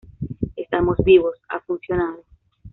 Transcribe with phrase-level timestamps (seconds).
[0.55, 1.37] estamos vivos.
[1.49, 2.23] ha funcionado.